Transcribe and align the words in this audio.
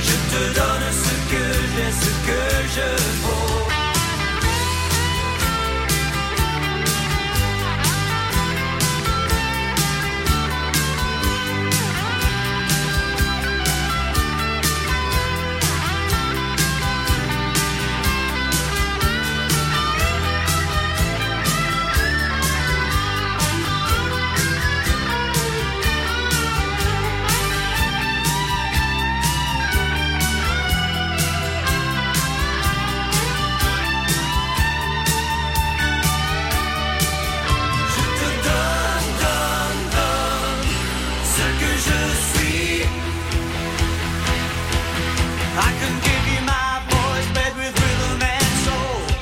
je 0.00 0.16
te 0.30 0.54
donne 0.54 0.92
ce 0.92 1.14
que 1.30 1.44
j'ai, 1.74 1.92
ce 1.92 2.10
que 2.26 2.68
je 2.74 3.02
vaux. 3.22 3.67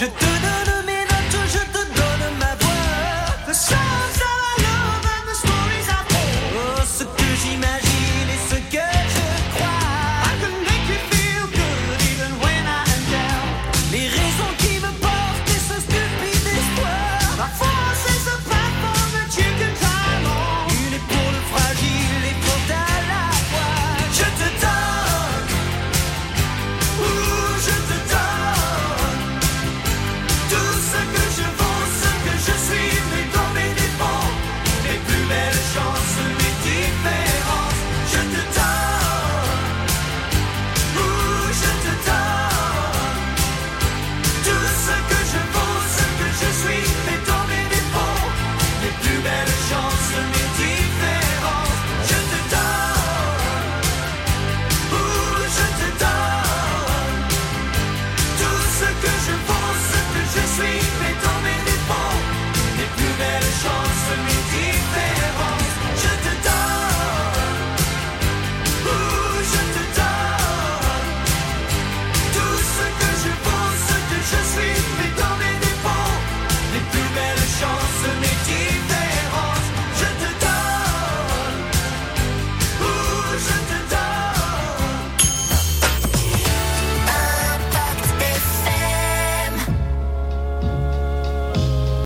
Je 0.00 0.04
te 0.04 0.37